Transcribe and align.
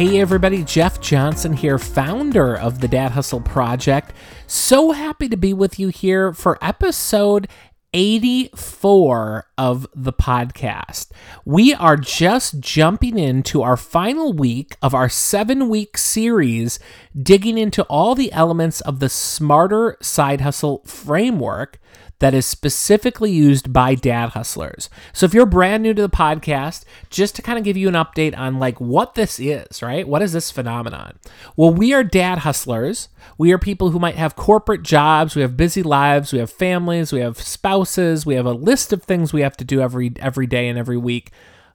Hey, 0.00 0.18
everybody, 0.18 0.64
Jeff 0.64 0.98
Johnson 1.02 1.52
here, 1.52 1.76
founder 1.76 2.56
of 2.56 2.80
the 2.80 2.88
Dad 2.88 3.12
Hustle 3.12 3.42
Project. 3.42 4.14
So 4.46 4.92
happy 4.92 5.28
to 5.28 5.36
be 5.36 5.52
with 5.52 5.78
you 5.78 5.88
here 5.88 6.32
for 6.32 6.56
episode 6.62 7.48
84 7.92 9.44
of 9.58 9.86
the 9.94 10.14
podcast. 10.14 11.10
We 11.44 11.74
are 11.74 11.98
just 11.98 12.60
jumping 12.60 13.18
into 13.18 13.60
our 13.60 13.76
final 13.76 14.32
week 14.32 14.74
of 14.80 14.94
our 14.94 15.10
seven 15.10 15.68
week 15.68 15.98
series, 15.98 16.78
digging 17.14 17.58
into 17.58 17.82
all 17.82 18.14
the 18.14 18.32
elements 18.32 18.80
of 18.80 19.00
the 19.00 19.10
Smarter 19.10 19.98
Side 20.00 20.40
Hustle 20.40 20.82
framework 20.86 21.78
that 22.20 22.34
is 22.34 22.46
specifically 22.46 23.32
used 23.32 23.72
by 23.72 23.94
dad 23.94 24.30
hustlers. 24.30 24.88
So 25.12 25.26
if 25.26 25.34
you're 25.34 25.46
brand 25.46 25.82
new 25.82 25.94
to 25.94 26.02
the 26.02 26.08
podcast, 26.08 26.84
just 27.08 27.34
to 27.36 27.42
kind 27.42 27.58
of 27.58 27.64
give 27.64 27.76
you 27.76 27.88
an 27.88 27.94
update 27.94 28.38
on 28.38 28.58
like 28.58 28.80
what 28.80 29.14
this 29.14 29.40
is, 29.40 29.82
right? 29.82 30.06
What 30.06 30.22
is 30.22 30.32
this 30.32 30.50
phenomenon? 30.50 31.18
Well, 31.56 31.72
we 31.72 31.92
are 31.92 32.04
dad 32.04 32.38
hustlers. 32.38 33.08
We 33.38 33.52
are 33.52 33.58
people 33.58 33.90
who 33.90 33.98
might 33.98 34.16
have 34.16 34.36
corporate 34.36 34.82
jobs, 34.82 35.34
we 35.34 35.42
have 35.42 35.56
busy 35.56 35.82
lives, 35.82 36.32
we 36.32 36.38
have 36.38 36.50
families, 36.50 37.12
we 37.12 37.20
have 37.20 37.40
spouses, 37.40 38.24
we 38.24 38.34
have 38.34 38.46
a 38.46 38.52
list 38.52 38.92
of 38.92 39.02
things 39.02 39.32
we 39.32 39.40
have 39.40 39.56
to 39.56 39.64
do 39.64 39.80
every 39.80 40.12
every 40.18 40.46
day 40.46 40.68
and 40.68 40.78
every 40.78 40.98
week. 40.98 41.30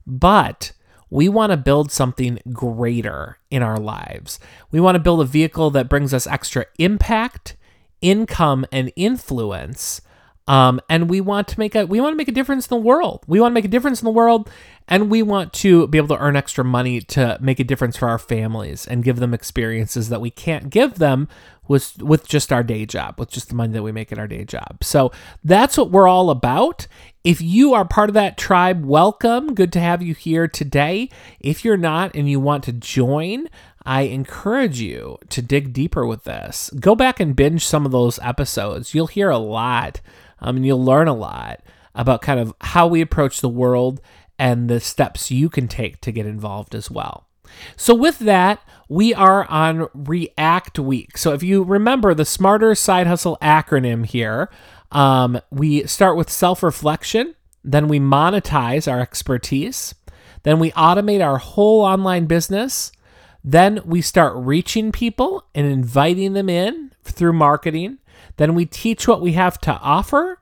But 0.05 0.73
we 1.09 1.27
want 1.27 1.51
to 1.51 1.57
build 1.57 1.91
something 1.91 2.39
greater 2.51 3.39
in 3.49 3.63
our 3.63 3.79
lives. 3.79 4.39
We 4.71 4.79
want 4.79 4.95
to 4.95 4.99
build 4.99 5.21
a 5.21 5.25
vehicle 5.25 5.71
that 5.71 5.89
brings 5.89 6.13
us 6.13 6.27
extra 6.27 6.65
impact, 6.77 7.55
income, 8.01 8.65
and 8.71 8.91
influence 8.95 10.01
um, 10.47 10.79
and 10.89 11.09
we 11.09 11.21
want 11.21 11.47
to 11.49 11.59
make 11.59 11.73
a 11.75 11.85
we 11.85 11.99
want 11.99 12.13
to 12.13 12.17
make 12.17 12.27
a 12.27 12.31
difference 12.33 12.67
in 12.67 12.75
the 12.77 12.81
world. 12.81 13.23
We 13.27 13.39
want 13.39 13.51
to 13.51 13.55
make 13.55 13.65
a 13.65 13.69
difference 13.69 14.01
in 14.01 14.05
the 14.05 14.11
world, 14.11 14.49
and 14.87 15.09
we 15.09 15.23
want 15.23 15.53
to 15.53 15.87
be 15.87 15.97
able 15.97 16.15
to 16.15 16.21
earn 16.21 16.35
extra 16.35 16.63
money 16.63 17.01
to 17.01 17.37
make 17.41 17.59
a 17.59 17.63
difference 17.63 17.97
for 17.97 18.07
our 18.07 18.19
families 18.19 18.85
and 18.85 19.03
give 19.03 19.17
them 19.17 19.33
experiences 19.33 20.09
that 20.09 20.21
we 20.21 20.29
can't 20.29 20.69
give 20.69 20.95
them 20.95 21.27
with 21.67 22.01
with 22.01 22.27
just 22.27 22.53
our 22.53 22.61
day 22.61 22.85
job, 22.85 23.19
with 23.19 23.31
just 23.31 23.49
the 23.49 23.55
money 23.55 23.73
that 23.73 23.81
we 23.81 23.91
make 23.91 24.11
in 24.11 24.19
our 24.19 24.27
day 24.27 24.45
job. 24.45 24.83
So 24.83 25.11
that's 25.43 25.77
what 25.77 25.89
we're 25.89 26.07
all 26.07 26.29
about. 26.29 26.85
If 27.23 27.41
you 27.41 27.73
are 27.73 27.85
part 27.85 28.11
of 28.11 28.13
that 28.13 28.37
tribe, 28.37 28.85
welcome. 28.85 29.55
Good 29.55 29.73
to 29.73 29.79
have 29.79 30.03
you 30.03 30.13
here 30.13 30.47
today. 30.47 31.09
If 31.39 31.65
you're 31.65 31.75
not 31.75 32.15
and 32.15 32.29
you 32.29 32.39
want 32.39 32.63
to 32.65 32.71
join, 32.71 33.47
I 33.83 34.01
encourage 34.01 34.79
you 34.79 35.17
to 35.29 35.41
dig 35.41 35.73
deeper 35.73 36.05
with 36.05 36.23
this. 36.23 36.69
Go 36.79 36.93
back 36.93 37.19
and 37.19 37.35
binge 37.35 37.65
some 37.65 37.83
of 37.83 37.91
those 37.91 38.19
episodes. 38.19 38.93
You'll 38.93 39.07
hear 39.07 39.31
a 39.31 39.39
lot 39.39 40.01
um, 40.39 40.57
and 40.57 40.65
you'll 40.65 40.83
learn 40.83 41.07
a 41.07 41.13
lot 41.13 41.61
about 41.93 42.21
kind 42.21 42.39
of 42.39 42.53
how 42.61 42.87
we 42.87 43.01
approach 43.01 43.41
the 43.41 43.49
world 43.49 44.01
and 44.37 44.69
the 44.69 44.79
steps 44.79 45.31
you 45.31 45.49
can 45.49 45.67
take 45.67 46.01
to 46.01 46.11
get 46.11 46.25
involved 46.25 46.75
as 46.75 46.91
well. 46.91 47.27
So, 47.75 47.93
with 47.93 48.19
that, 48.19 48.59
we 48.89 49.13
are 49.13 49.45
on 49.45 49.87
React 49.93 50.79
Week. 50.79 51.17
So, 51.17 51.33
if 51.33 51.43
you 51.43 51.63
remember 51.63 52.13
the 52.13 52.25
Smarter 52.25 52.75
Side 52.75 53.07
Hustle 53.07 53.37
acronym 53.41 54.05
here, 54.05 54.49
um, 54.91 55.39
we 55.51 55.85
start 55.85 56.17
with 56.17 56.29
self 56.29 56.63
reflection, 56.63 57.35
then 57.63 57.87
we 57.87 57.99
monetize 57.99 58.91
our 58.91 58.99
expertise, 58.99 59.95
then 60.43 60.59
we 60.59 60.71
automate 60.71 61.25
our 61.25 61.37
whole 61.37 61.81
online 61.81 62.25
business, 62.25 62.91
then 63.43 63.79
we 63.85 64.01
start 64.01 64.33
reaching 64.35 64.91
people 64.91 65.45
and 65.53 65.67
inviting 65.67 66.33
them 66.33 66.49
in 66.49 66.91
through 67.03 67.33
marketing. 67.33 67.99
Then 68.37 68.55
we 68.55 68.65
teach 68.65 69.07
what 69.07 69.21
we 69.21 69.33
have 69.33 69.59
to 69.61 69.73
offer. 69.79 70.39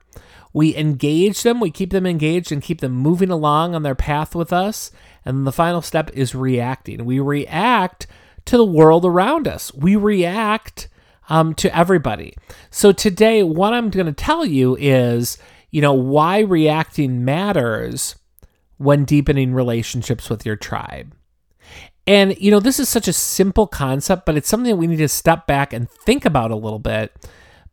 We 0.52 0.76
engage 0.76 1.42
them, 1.42 1.58
we 1.58 1.70
keep 1.70 1.90
them 1.90 2.06
engaged 2.06 2.52
and 2.52 2.62
keep 2.62 2.80
them 2.80 2.92
moving 2.92 3.30
along 3.30 3.74
on 3.74 3.82
their 3.82 3.96
path 3.96 4.36
with 4.36 4.52
us. 4.52 4.92
And 5.24 5.46
the 5.46 5.52
final 5.52 5.82
step 5.82 6.10
is 6.14 6.34
reacting. 6.34 7.04
We 7.04 7.18
react 7.18 8.06
to 8.44 8.56
the 8.56 8.64
world 8.64 9.04
around 9.04 9.48
us, 9.48 9.74
we 9.74 9.96
react 9.96 10.88
um, 11.28 11.54
to 11.54 11.74
everybody. 11.76 12.34
So 12.70 12.92
today, 12.92 13.42
what 13.42 13.72
I'm 13.72 13.90
going 13.90 14.06
to 14.06 14.12
tell 14.12 14.44
you 14.44 14.76
is, 14.78 15.38
you 15.70 15.80
know, 15.80 15.94
why 15.94 16.40
reacting 16.40 17.24
matters 17.24 18.16
when 18.76 19.04
deepening 19.04 19.54
relationships 19.54 20.28
with 20.28 20.44
your 20.44 20.56
tribe. 20.56 21.14
And, 22.06 22.36
you 22.38 22.50
know, 22.50 22.60
this 22.60 22.78
is 22.78 22.88
such 22.88 23.08
a 23.08 23.14
simple 23.14 23.66
concept, 23.66 24.26
but 24.26 24.36
it's 24.36 24.48
something 24.48 24.70
that 24.70 24.76
we 24.76 24.86
need 24.86 24.98
to 24.98 25.08
step 25.08 25.46
back 25.46 25.72
and 25.72 25.90
think 25.90 26.26
about 26.26 26.50
a 26.50 26.56
little 26.56 26.78
bit 26.78 27.16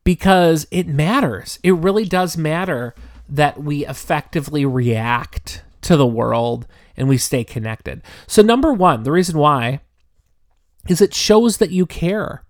because 0.04 0.68
it 0.72 0.88
matters. 0.88 1.60
It 1.64 1.74
really 1.74 2.06
does 2.06 2.38
matter 2.38 2.96
that 3.30 3.62
we 3.62 3.86
effectively 3.86 4.66
react 4.66 5.64
to 5.82 5.96
the 5.96 6.08
world 6.08 6.68
and 6.98 7.08
we 7.08 7.18
stay 7.18 7.44
connected. 7.44 8.02
So, 8.28 8.42
number 8.42 8.74
one, 8.74 9.04
the 9.04 9.12
reason 9.12 9.38
why 9.38 9.82
is 10.88 11.02
it 11.02 11.14
shows 11.14 11.58
that 11.58 11.72
you 11.72 11.86
care. 11.86 12.44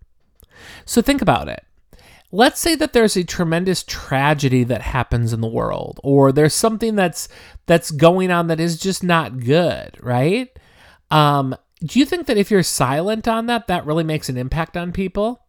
So, 0.85 1.01
think 1.01 1.21
about 1.21 1.47
it. 1.47 1.63
Let's 2.33 2.61
say 2.61 2.75
that 2.75 2.93
there's 2.93 3.17
a 3.17 3.25
tremendous 3.25 3.83
tragedy 3.83 4.63
that 4.63 4.81
happens 4.81 5.33
in 5.33 5.41
the 5.41 5.47
world 5.47 5.99
or 6.01 6.31
there's 6.31 6.53
something 6.53 6.95
that's 6.95 7.27
that's 7.65 7.91
going 7.91 8.31
on 8.31 8.47
that 8.47 8.59
is 8.59 8.79
just 8.79 9.03
not 9.03 9.39
good, 9.39 9.97
right? 10.01 10.47
Um, 11.09 11.55
do 11.83 11.99
you 11.99 12.05
think 12.05 12.27
that 12.27 12.37
if 12.37 12.49
you're 12.49 12.63
silent 12.63 13.27
on 13.27 13.47
that 13.47 13.67
that 13.67 13.85
really 13.85 14.05
makes 14.05 14.29
an 14.29 14.37
impact 14.37 14.77
on 14.77 14.93
people? 14.93 15.41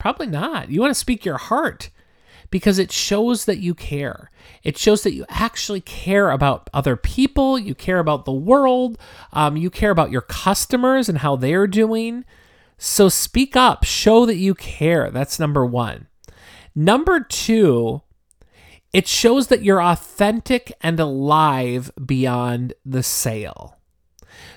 Probably 0.00 0.26
not. 0.26 0.70
You 0.70 0.80
want 0.80 0.90
to 0.90 0.98
speak 0.98 1.24
your 1.24 1.36
heart 1.36 1.90
because 2.50 2.78
it 2.78 2.90
shows 2.90 3.44
that 3.44 3.58
you 3.58 3.74
care. 3.74 4.30
It 4.64 4.78
shows 4.78 5.02
that 5.02 5.12
you 5.12 5.26
actually 5.28 5.82
care 5.82 6.30
about 6.30 6.68
other 6.72 6.96
people, 6.96 7.58
you 7.58 7.74
care 7.74 7.98
about 7.98 8.24
the 8.24 8.32
world, 8.32 8.98
um, 9.32 9.56
you 9.58 9.68
care 9.70 9.90
about 9.90 10.10
your 10.10 10.22
customers 10.22 11.08
and 11.08 11.18
how 11.18 11.36
they're 11.36 11.66
doing. 11.66 12.24
So 12.78 13.10
speak 13.10 13.56
up, 13.56 13.84
show 13.84 14.24
that 14.24 14.36
you 14.36 14.54
care. 14.54 15.10
That's 15.10 15.38
number 15.38 15.66
one. 15.66 16.08
Number 16.74 17.20
two, 17.20 18.00
it 18.94 19.06
shows 19.06 19.48
that 19.48 19.62
you're 19.62 19.82
authentic 19.82 20.72
and 20.80 20.98
alive 20.98 21.92
beyond 22.04 22.72
the 22.86 23.02
sale. 23.02 23.76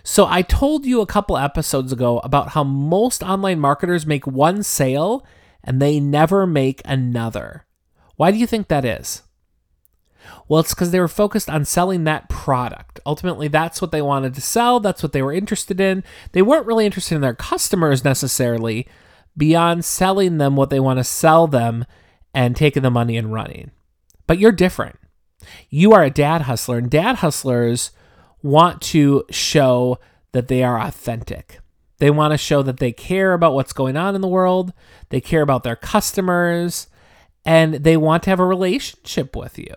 So, 0.03 0.25
I 0.27 0.41
told 0.41 0.85
you 0.85 1.01
a 1.01 1.05
couple 1.05 1.37
episodes 1.37 1.91
ago 1.91 2.19
about 2.19 2.49
how 2.49 2.63
most 2.63 3.23
online 3.23 3.59
marketers 3.59 4.05
make 4.05 4.27
one 4.27 4.63
sale 4.63 5.25
and 5.63 5.81
they 5.81 5.99
never 5.99 6.45
make 6.45 6.81
another. 6.85 7.65
Why 8.15 8.31
do 8.31 8.37
you 8.37 8.47
think 8.47 8.67
that 8.67 8.85
is? 8.85 9.23
Well, 10.47 10.59
it's 10.59 10.73
because 10.73 10.91
they 10.91 10.99
were 10.99 11.07
focused 11.07 11.49
on 11.49 11.65
selling 11.65 12.03
that 12.03 12.29
product. 12.29 12.99
Ultimately, 13.05 13.47
that's 13.47 13.81
what 13.81 13.91
they 13.91 14.01
wanted 14.01 14.35
to 14.35 14.41
sell. 14.41 14.79
That's 14.79 15.03
what 15.03 15.11
they 15.13 15.21
were 15.21 15.33
interested 15.33 15.79
in. 15.79 16.03
They 16.31 16.41
weren't 16.41 16.65
really 16.65 16.85
interested 16.85 17.15
in 17.15 17.21
their 17.21 17.33
customers 17.33 18.03
necessarily, 18.03 18.87
beyond 19.35 19.85
selling 19.85 20.37
them 20.37 20.55
what 20.55 20.69
they 20.69 20.79
want 20.79 20.99
to 20.99 21.03
sell 21.03 21.47
them 21.47 21.85
and 22.33 22.55
taking 22.55 22.83
the 22.83 22.91
money 22.91 23.17
and 23.17 23.33
running. 23.33 23.71
But 24.27 24.39
you're 24.39 24.51
different. 24.51 24.97
You 25.69 25.93
are 25.93 26.03
a 26.03 26.09
dad 26.09 26.43
hustler, 26.43 26.77
and 26.77 26.89
dad 26.89 27.17
hustlers 27.17 27.91
want 28.43 28.81
to 28.81 29.23
show 29.31 29.97
that 30.33 30.47
they 30.47 30.63
are 30.63 30.79
authentic. 30.79 31.59
They 31.97 32.11
want 32.11 32.33
to 32.33 32.37
show 32.37 32.61
that 32.63 32.77
they 32.77 32.91
care 32.91 33.33
about 33.33 33.53
what's 33.53 33.73
going 33.73 33.95
on 33.97 34.13
in 34.13 34.21
the 34.21 34.27
world, 34.27 34.73
they 35.09 35.21
care 35.21 35.41
about 35.41 35.63
their 35.63 35.75
customers, 35.77 36.87
and 37.45 37.75
they 37.75 37.97
want 37.97 38.23
to 38.23 38.29
have 38.29 38.39
a 38.39 38.45
relationship 38.45 39.35
with 39.35 39.57
you. 39.57 39.73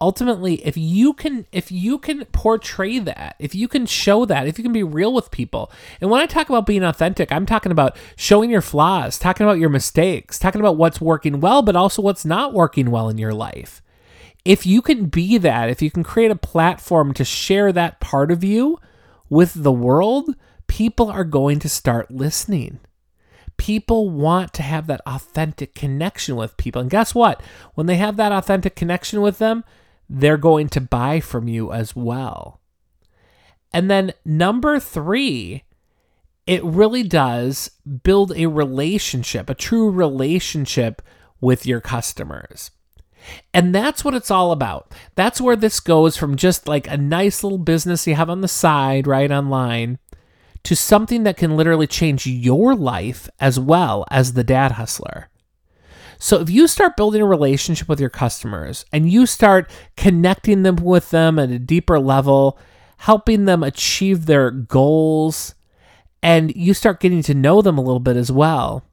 ultimately 0.00 0.54
if 0.66 0.76
you 0.76 1.12
can 1.12 1.46
if 1.52 1.70
you 1.70 1.96
can 1.98 2.24
portray 2.26 2.98
that 2.98 3.36
if 3.38 3.54
you 3.54 3.68
can 3.68 3.86
show 3.86 4.24
that 4.24 4.48
if 4.48 4.58
you 4.58 4.64
can 4.64 4.72
be 4.72 4.82
real 4.82 5.12
with 5.14 5.30
people 5.30 5.70
and 6.00 6.10
when 6.10 6.20
i 6.20 6.26
talk 6.26 6.48
about 6.48 6.66
being 6.66 6.82
authentic 6.82 7.30
i'm 7.30 7.46
talking 7.46 7.70
about 7.72 7.96
showing 8.16 8.50
your 8.50 8.60
flaws 8.60 9.18
talking 9.18 9.46
about 9.46 9.58
your 9.58 9.68
mistakes 9.70 10.38
talking 10.40 10.60
about 10.60 10.76
what's 10.76 11.00
working 11.00 11.38
well 11.40 11.62
but 11.62 11.76
also 11.76 12.02
what's 12.02 12.24
not 12.24 12.52
working 12.52 12.90
well 12.90 13.08
in 13.08 13.16
your 13.18 13.32
life 13.34 13.81
if 14.44 14.66
you 14.66 14.82
can 14.82 15.06
be 15.06 15.38
that 15.38 15.68
if 15.68 15.82
you 15.82 15.90
can 15.90 16.02
create 16.02 16.30
a 16.30 16.36
platform 16.36 17.12
to 17.14 17.24
share 17.24 17.72
that 17.72 18.00
part 18.00 18.30
of 18.30 18.42
you 18.42 18.78
with 19.28 19.54
the 19.54 19.72
world 19.72 20.34
people 20.66 21.10
are 21.10 21.24
going 21.24 21.58
to 21.58 21.68
start 21.68 22.10
listening 22.10 22.80
people 23.62 24.10
want 24.10 24.52
to 24.54 24.62
have 24.62 24.88
that 24.88 25.00
authentic 25.06 25.72
connection 25.72 26.34
with 26.34 26.56
people. 26.56 26.82
And 26.82 26.90
guess 26.90 27.14
what? 27.14 27.40
When 27.74 27.86
they 27.86 27.94
have 27.94 28.16
that 28.16 28.32
authentic 28.32 28.74
connection 28.74 29.20
with 29.20 29.38
them, 29.38 29.62
they're 30.08 30.36
going 30.36 30.68
to 30.70 30.80
buy 30.80 31.20
from 31.20 31.46
you 31.46 31.72
as 31.72 31.94
well. 31.94 32.60
And 33.72 33.90
then 33.90 34.14
number 34.24 34.80
three, 34.80 35.62
it 36.44 36.62
really 36.64 37.04
does 37.04 37.70
build 38.02 38.32
a 38.34 38.46
relationship, 38.46 39.48
a 39.48 39.54
true 39.54 39.90
relationship 39.90 41.00
with 41.40 41.64
your 41.64 41.80
customers. 41.80 42.72
And 43.54 43.74
that's 43.74 44.04
what 44.04 44.14
it's 44.14 44.30
all 44.30 44.52
about. 44.52 44.92
That's 45.14 45.40
where 45.40 45.56
this 45.56 45.80
goes 45.80 46.16
from 46.16 46.36
just 46.36 46.68
like 46.68 46.86
a 46.88 46.96
nice 46.96 47.42
little 47.42 47.58
business 47.58 48.06
you 48.06 48.14
have 48.14 48.30
on 48.30 48.40
the 48.40 48.48
side, 48.48 49.06
right, 49.06 49.30
online, 49.30 49.98
to 50.64 50.76
something 50.76 51.22
that 51.24 51.36
can 51.36 51.56
literally 51.56 51.86
change 51.86 52.26
your 52.26 52.74
life 52.74 53.28
as 53.40 53.58
well 53.58 54.04
as 54.10 54.32
the 54.32 54.44
dad 54.44 54.72
hustler. 54.72 55.28
So 56.18 56.40
if 56.40 56.48
you 56.48 56.68
start 56.68 56.96
building 56.96 57.20
a 57.20 57.26
relationship 57.26 57.88
with 57.88 57.98
your 57.98 58.10
customers 58.10 58.84
and 58.92 59.10
you 59.10 59.26
start 59.26 59.68
connecting 59.96 60.62
them 60.62 60.76
with 60.76 61.10
them 61.10 61.38
at 61.38 61.50
a 61.50 61.58
deeper 61.58 61.98
level, 61.98 62.58
helping 62.98 63.44
them 63.44 63.64
achieve 63.64 64.26
their 64.26 64.52
goals, 64.52 65.56
and 66.22 66.54
you 66.54 66.74
start 66.74 67.00
getting 67.00 67.22
to 67.24 67.34
know 67.34 67.60
them 67.60 67.76
a 67.76 67.82
little 67.82 67.98
bit 67.98 68.16
as 68.16 68.30
well, 68.30 68.84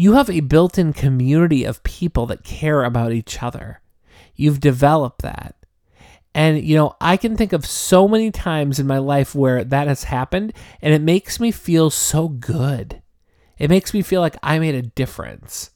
you 0.00 0.14
have 0.14 0.30
a 0.30 0.40
built 0.40 0.78
in 0.78 0.94
community 0.94 1.62
of 1.62 1.82
people 1.82 2.24
that 2.24 2.42
care 2.42 2.84
about 2.84 3.12
each 3.12 3.42
other. 3.42 3.82
You've 4.34 4.58
developed 4.58 5.20
that. 5.20 5.56
And, 6.34 6.64
you 6.64 6.74
know, 6.74 6.96
I 7.02 7.18
can 7.18 7.36
think 7.36 7.52
of 7.52 7.66
so 7.66 8.08
many 8.08 8.30
times 8.30 8.78
in 8.78 8.86
my 8.86 8.96
life 8.96 9.34
where 9.34 9.62
that 9.62 9.88
has 9.88 10.04
happened, 10.04 10.54
and 10.80 10.94
it 10.94 11.02
makes 11.02 11.38
me 11.38 11.50
feel 11.50 11.90
so 11.90 12.28
good. 12.28 13.02
It 13.58 13.68
makes 13.68 13.92
me 13.92 14.00
feel 14.00 14.22
like 14.22 14.38
I 14.42 14.58
made 14.58 14.74
a 14.74 14.80
difference. 14.80 15.72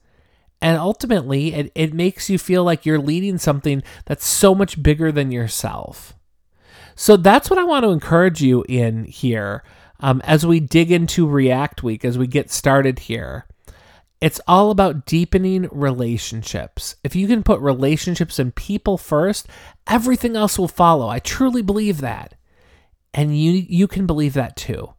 And 0.59 0.79
ultimately, 0.79 1.53
it, 1.53 1.71
it 1.75 1.93
makes 1.93 2.31
you 2.31 2.39
feel 2.39 2.65
like 2.65 2.87
you're 2.87 2.99
leading 2.99 3.37
something 3.37 3.83
that's 4.07 4.27
so 4.27 4.55
much 4.55 4.83
bigger 4.83 5.13
than 5.13 5.33
yourself. 5.33 6.15
So 6.95 7.19
that's 7.19 7.51
what 7.51 7.59
I 7.59 7.65
want 7.65 7.85
to 7.85 7.91
encourage 7.91 8.41
you 8.41 8.65
in 8.71 9.05
here 9.05 9.65
um, 10.01 10.23
as 10.25 10.47
we 10.47 10.61
dig 10.61 10.91
into 10.91 11.29
React 11.29 11.83
Week, 11.83 12.07
as 12.07 12.17
we 12.17 12.27
get 12.27 12.51
started 12.51 13.01
here. 13.01 13.47
It's 14.25 14.41
all 14.49 14.71
about 14.71 15.05
deepening 15.05 15.69
relationships. 15.71 16.97
If 17.05 17.15
you 17.15 17.27
can 17.27 17.43
put 17.43 17.61
relationships 17.61 18.39
and 18.39 18.55
people 18.55 18.97
first, 18.97 19.47
everything 19.87 20.35
else 20.35 20.59
will 20.59 20.67
follow. 20.67 21.09
I 21.09 21.19
truly 21.19 21.61
believe 21.61 22.01
that. 22.01 22.33
And 23.13 23.39
you 23.39 23.53
you 23.53 23.87
can 23.87 24.07
believe 24.07 24.33
that 24.33 24.57
too. 24.57 24.95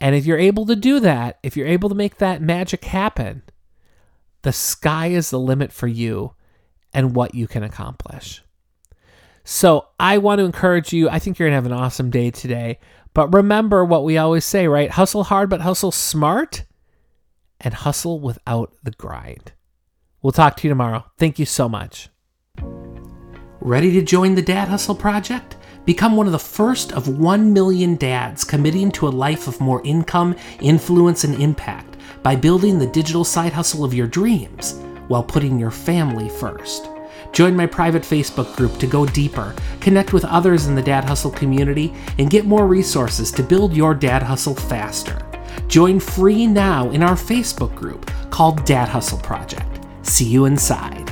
And 0.00 0.16
if 0.16 0.26
you're 0.26 0.40
able 0.40 0.66
to 0.66 0.74
do 0.74 0.98
that, 0.98 1.38
if 1.44 1.56
you're 1.56 1.68
able 1.68 1.88
to 1.88 1.94
make 1.94 2.16
that 2.16 2.42
magic 2.42 2.84
happen, 2.86 3.44
the 4.42 4.52
sky 4.52 5.06
is 5.06 5.30
the 5.30 5.38
limit 5.38 5.72
for 5.72 5.86
you 5.86 6.34
and 6.92 7.14
what 7.14 7.36
you 7.36 7.46
can 7.46 7.62
accomplish. 7.62 8.42
So 9.44 9.86
I 10.00 10.18
want 10.18 10.40
to 10.40 10.44
encourage 10.44 10.92
you. 10.92 11.08
I 11.08 11.20
think 11.20 11.38
you're 11.38 11.48
going 11.48 11.52
to 11.52 11.62
have 11.62 11.72
an 11.72 11.84
awesome 11.84 12.10
day 12.10 12.32
today. 12.32 12.80
But 13.14 13.32
remember 13.32 13.84
what 13.84 14.02
we 14.02 14.18
always 14.18 14.44
say, 14.44 14.66
right? 14.66 14.90
Hustle 14.90 15.22
hard, 15.22 15.48
but 15.48 15.60
hustle 15.60 15.92
smart 15.92 16.64
and 17.60 17.74
hustle 17.74 18.20
without 18.20 18.72
the 18.82 18.92
grind. 18.92 19.52
We'll 20.22 20.32
talk 20.32 20.56
to 20.56 20.66
you 20.66 20.70
tomorrow. 20.70 21.04
Thank 21.16 21.38
you 21.38 21.46
so 21.46 21.68
much. 21.68 22.08
Ready 23.60 23.92
to 23.92 24.02
join 24.02 24.34
the 24.34 24.42
Dad 24.42 24.68
Hustle 24.68 24.94
Project? 24.94 25.56
Become 25.84 26.16
one 26.16 26.26
of 26.26 26.32
the 26.32 26.38
first 26.38 26.92
of 26.92 27.08
1 27.08 27.52
million 27.52 27.96
dads 27.96 28.44
committing 28.44 28.92
to 28.92 29.08
a 29.08 29.10
life 29.10 29.48
of 29.48 29.60
more 29.60 29.82
income, 29.84 30.36
influence, 30.60 31.24
and 31.24 31.40
impact 31.40 31.96
by 32.22 32.36
building 32.36 32.78
the 32.78 32.86
digital 32.86 33.24
side 33.24 33.52
hustle 33.52 33.84
of 33.84 33.94
your 33.94 34.06
dreams 34.06 34.74
while 35.08 35.22
putting 35.22 35.58
your 35.58 35.70
family 35.70 36.28
first. 36.28 36.88
Join 37.32 37.56
my 37.56 37.66
private 37.66 38.02
Facebook 38.02 38.54
group 38.56 38.78
to 38.78 38.86
go 38.86 39.06
deeper, 39.06 39.54
connect 39.80 40.12
with 40.12 40.24
others 40.24 40.66
in 40.66 40.74
the 40.74 40.82
Dad 40.82 41.04
Hustle 41.04 41.30
community, 41.30 41.94
and 42.18 42.30
get 42.30 42.44
more 42.44 42.66
resources 42.66 43.30
to 43.32 43.42
build 43.42 43.74
your 43.74 43.94
dad 43.94 44.22
hustle 44.22 44.54
faster. 44.54 45.27
Join 45.68 46.00
free 46.00 46.46
now 46.46 46.90
in 46.90 47.02
our 47.02 47.14
Facebook 47.14 47.74
group 47.74 48.10
called 48.30 48.64
Dad 48.64 48.88
Hustle 48.88 49.18
Project. 49.18 49.84
See 50.02 50.24
you 50.24 50.46
inside. 50.46 51.07